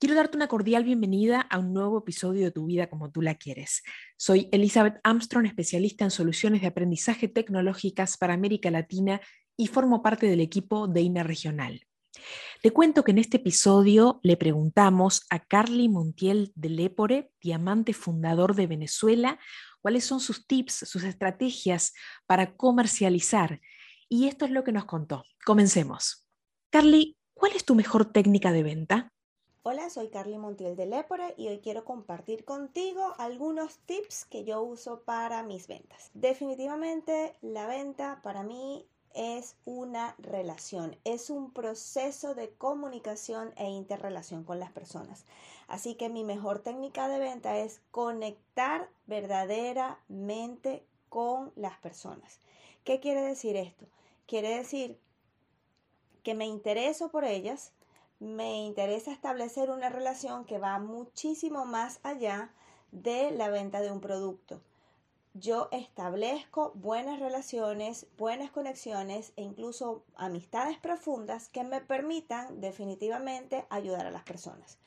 [0.00, 3.36] Quiero darte una cordial bienvenida a un nuevo episodio de Tu vida como tú la
[3.36, 3.82] quieres.
[4.16, 9.20] Soy Elizabeth Armstrong, especialista en soluciones de aprendizaje tecnológicas para América Latina
[9.56, 11.86] y formo parte del equipo de INA Regional.
[12.60, 18.56] Te cuento que en este episodio le preguntamos a Carly Montiel de Lepore, diamante fundador
[18.56, 19.38] de Venezuela,
[19.80, 21.92] cuáles son sus tips, sus estrategias
[22.26, 23.60] para comercializar.
[24.08, 25.24] Y esto es lo que nos contó.
[25.46, 26.26] Comencemos.
[26.70, 29.13] Carly, ¿cuál es tu mejor técnica de venta?
[29.66, 34.60] Hola, soy Carly Montiel de Lepore y hoy quiero compartir contigo algunos tips que yo
[34.62, 36.10] uso para mis ventas.
[36.12, 44.44] Definitivamente la venta para mí es una relación, es un proceso de comunicación e interrelación
[44.44, 45.24] con las personas.
[45.66, 52.38] Así que mi mejor técnica de venta es conectar verdaderamente con las personas.
[52.84, 53.86] ¿Qué quiere decir esto?
[54.26, 55.00] Quiere decir
[56.22, 57.72] que me intereso por ellas,
[58.20, 62.50] me interesa establecer una relación que va muchísimo más allá
[62.92, 64.60] de la venta de un producto.
[65.34, 74.06] Yo establezco buenas relaciones, buenas conexiones e incluso amistades profundas que me permitan definitivamente ayudar
[74.06, 74.78] a las personas.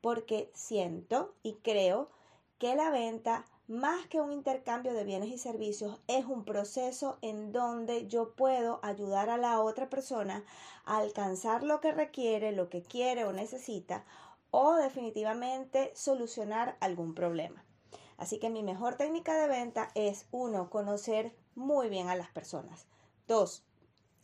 [0.00, 2.10] Porque siento y creo
[2.58, 7.52] que la venta más que un intercambio de bienes y servicios, es un proceso en
[7.52, 10.44] donde yo puedo ayudar a la otra persona
[10.84, 14.04] a alcanzar lo que requiere, lo que quiere o necesita,
[14.50, 17.64] o definitivamente solucionar algún problema.
[18.16, 22.86] Así que mi mejor técnica de venta es, uno, conocer muy bien a las personas.
[23.26, 23.64] Dos,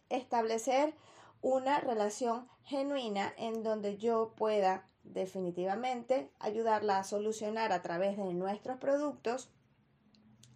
[0.08, 0.94] establecer
[1.40, 8.78] una relación genuina en donde yo pueda definitivamente ayudarla a solucionar a través de nuestros
[8.78, 9.50] productos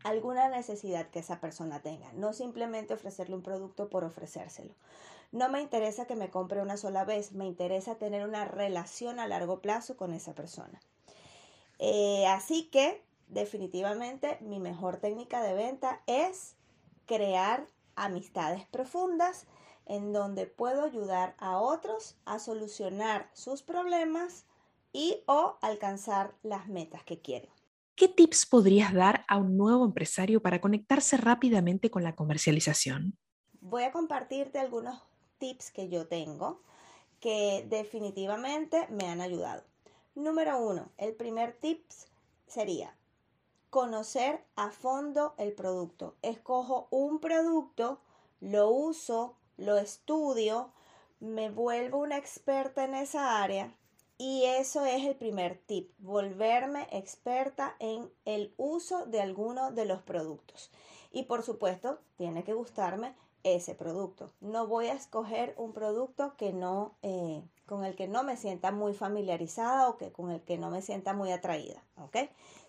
[0.04, 4.74] alguna necesidad que esa persona tenga, no simplemente ofrecerle un producto por ofrecérselo.
[5.30, 9.26] No me interesa que me compre una sola vez, me interesa tener una relación a
[9.26, 10.80] largo plazo con esa persona.
[11.78, 16.54] Eh, así que definitivamente mi mejor técnica de venta es
[17.06, 17.66] crear
[17.96, 19.46] amistades profundas
[19.86, 24.46] en donde puedo ayudar a otros a solucionar sus problemas
[24.92, 27.50] y o alcanzar las metas que quieren.
[27.94, 33.16] ¿Qué tips podrías dar a un nuevo empresario para conectarse rápidamente con la comercialización?
[33.60, 35.00] Voy a compartirte algunos
[35.38, 36.62] tips que yo tengo
[37.20, 39.62] que definitivamente me han ayudado.
[40.14, 41.84] Número uno, el primer tip
[42.46, 42.96] sería
[43.70, 46.16] conocer a fondo el producto.
[46.20, 48.00] Escojo un producto,
[48.40, 50.72] lo uso lo estudio,
[51.20, 53.76] me vuelvo una experta en esa área
[54.18, 60.02] y eso es el primer tip, volverme experta en el uso de alguno de los
[60.02, 60.70] productos.
[61.12, 63.14] Y por supuesto, tiene que gustarme
[63.44, 64.32] ese producto.
[64.40, 68.70] No voy a escoger un producto que no, eh, con el que no me sienta
[68.70, 71.82] muy familiarizada o que, con el que no me sienta muy atraída.
[71.96, 72.16] ¿ok?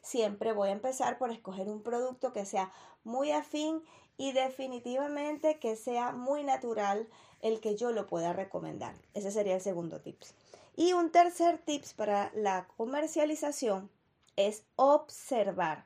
[0.02, 2.72] Siempre voy a empezar por escoger un producto que sea
[3.04, 3.84] muy afín
[4.18, 7.08] y definitivamente que sea muy natural
[7.42, 8.96] el que yo lo pueda recomendar.
[9.14, 10.34] Ese sería el segundo tips.
[10.76, 13.90] Y un tercer tips para la comercialización
[14.36, 15.86] es observar.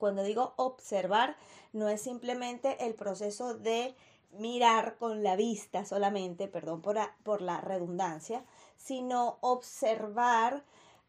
[0.00, 1.36] Cuando digo observar,
[1.74, 3.94] no es simplemente el proceso de
[4.32, 8.42] mirar con la vista solamente, perdón por, la redundancia,
[8.78, 10.64] sino observar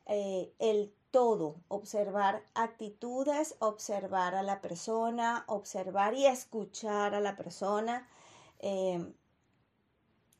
[0.07, 8.09] eh, el todo, observar actitudes, observar a la persona, observar y escuchar a la persona,
[8.59, 9.13] em,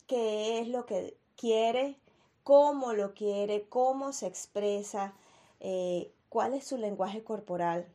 [0.07, 1.97] qué es lo que quiere,
[2.43, 5.13] cómo lo quiere, cómo se expresa,
[5.61, 7.87] eh, cuál es su lenguaje corporal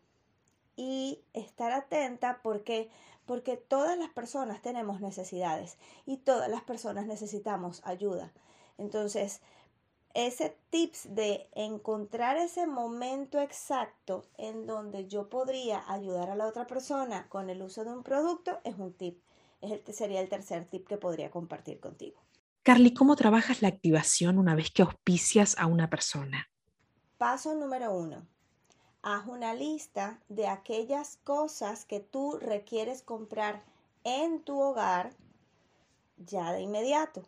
[0.77, 2.91] y estar atenta porque
[3.27, 8.33] porque todas las personas tenemos necesidades y todas las personas necesitamos ayuda.
[8.79, 9.41] Entonces,
[10.15, 16.67] ese tips de encontrar ese momento exacto en donde yo podría ayudar a la otra
[16.67, 19.21] persona con el uso de un producto es un tip.
[19.61, 22.19] Es el, sería el tercer tip que podría compartir contigo.
[22.63, 26.49] Carly, ¿cómo trabajas la activación una vez que auspicias a una persona?
[27.19, 28.27] Paso número uno.
[29.09, 33.63] Haz una lista de aquellas cosas que tú requieres comprar
[34.03, 35.13] en tu hogar
[36.17, 37.23] ya de inmediato.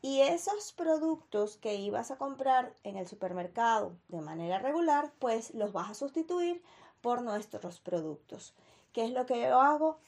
[0.00, 5.72] Y esos productos que ibas a comprar en el supermercado de manera regular, pues los
[5.72, 6.62] vas a sustituir
[7.00, 8.54] por nuestros productos.
[8.92, 9.98] ¿Qué es lo que yo hago?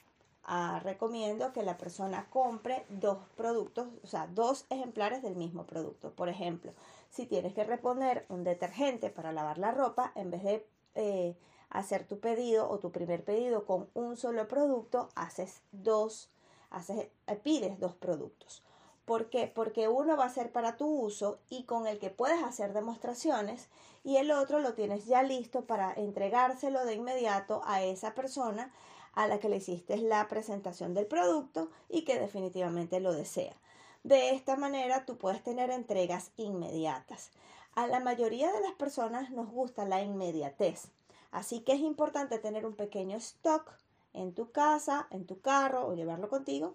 [0.46, 6.12] ah, recomiendo que la persona compre dos productos, o sea, dos ejemplares del mismo producto.
[6.12, 6.72] Por ejemplo,
[7.11, 11.37] si tienes que reponer un detergente para lavar la ropa, en vez de eh,
[11.70, 16.31] hacer tu pedido o tu primer pedido con un solo producto, haces dos,
[16.70, 18.62] haces, eh, pides dos productos.
[19.04, 19.46] ¿Por qué?
[19.46, 23.69] Porque uno va a ser para tu uso y con el que puedes hacer demostraciones
[24.02, 28.72] y el otro lo tienes ya listo para entregárselo de inmediato a esa persona
[29.12, 33.54] a la que le hiciste la presentación del producto y que definitivamente lo desea.
[34.02, 37.31] De esta manera tú puedes tener entregas inmediatas.
[37.76, 40.88] A la mayoría de las personas nos gusta la inmediatez,
[41.31, 43.70] así que es importante tener un pequeño stock
[44.14, 46.75] en tu casa, en tu carro o llevarlo contigo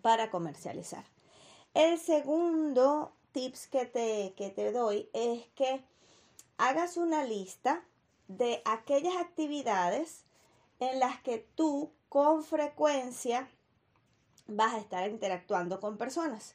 [0.00, 1.04] para comercializar.
[1.74, 5.82] El segundo tips que te, que te doy es que
[6.56, 7.84] hagas una lista
[8.28, 10.22] de aquellas actividades
[10.78, 13.50] en las que tú con frecuencia
[14.46, 16.54] vas a estar interactuando con personas.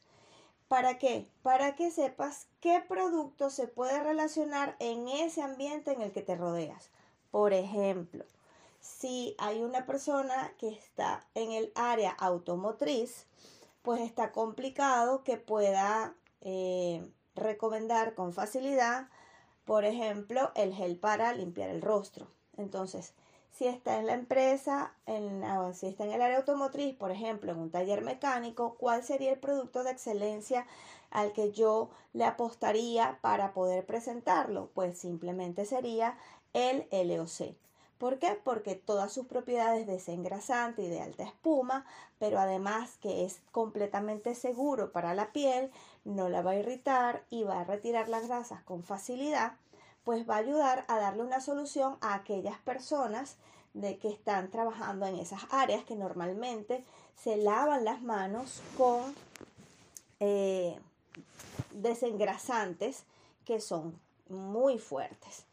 [0.68, 1.30] ¿Para qué?
[1.44, 6.36] Para que sepas qué producto se puede relacionar en ese ambiente en el que te
[6.36, 6.90] rodeas.
[7.30, 8.26] Por ejemplo,
[8.80, 13.28] si hay una persona que está en el área automotriz,
[13.84, 19.10] pues está complicado que pueda eh, recomendar con facilidad,
[19.66, 22.28] por ejemplo, el gel para limpiar el rostro.
[22.58, 23.14] Entonces,
[23.58, 25.44] si está en la empresa, en,
[25.74, 29.40] si está en el área automotriz, por ejemplo, en un taller mecánico, ¿cuál sería el
[29.40, 30.68] producto de excelencia
[31.10, 34.70] al que yo le apostaría para poder presentarlo?
[34.74, 36.18] Pues simplemente sería
[36.54, 37.56] el LOC.
[37.98, 38.38] ¿Por qué?
[38.44, 41.86] Porque todas sus propiedades desengrasante y de alta espuma,
[42.20, 45.72] pero además que es completamente seguro para la piel,
[46.04, 49.54] no la va a irritar y va a retirar las grasas con facilidad,
[50.06, 53.36] pues va a ayudar a darle una solución a aquellas personas
[53.74, 56.86] de que están trabajando en esas áreas que normalmente
[57.22, 59.14] se lavan las manos con
[60.22, 60.80] eh,
[61.74, 63.04] desengrasantes
[63.44, 64.00] que son
[64.30, 65.46] muy fuertes.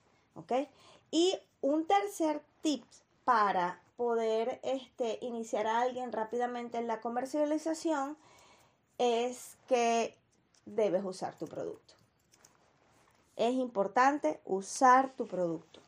[1.10, 2.84] Y un tercer tip
[3.25, 8.16] para poder este, iniciar a alguien rápidamente en la comercialización
[8.99, 10.16] es que
[10.64, 12.01] debes usar tu producto.
[13.37, 15.81] Es importante usar tu producto.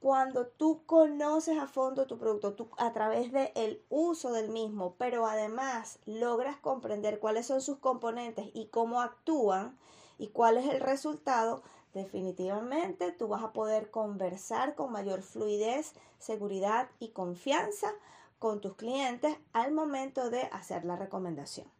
[0.00, 4.94] Cuando tú conoces a fondo tu producto, tú, a través del el uso del mismo,
[4.96, 9.76] pero además logras comprender cuáles son sus componentes y cómo actúan
[10.18, 11.62] y cuál es el resultado,
[11.94, 17.92] definitivamente tú vas a poder conversar con mayor fluidez, seguridad y confianza
[18.38, 21.77] con tus clientes al momento de hacer la recomendación.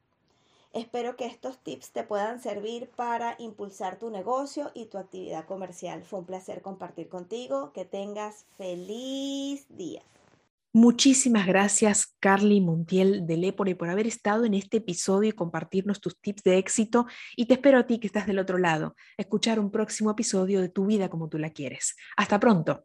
[0.72, 6.04] Espero que estos tips te puedan servir para impulsar tu negocio y tu actividad comercial.
[6.04, 7.72] Fue un placer compartir contigo.
[7.72, 10.02] Que tengas feliz día.
[10.74, 16.20] Muchísimas gracias, Carly Montiel de Lepore, por haber estado en este episodio y compartirnos tus
[16.20, 17.06] tips de éxito.
[17.34, 20.68] Y te espero a ti que estás del otro lado, escuchar un próximo episodio de
[20.68, 21.96] Tu vida como tú la quieres.
[22.16, 22.84] Hasta pronto.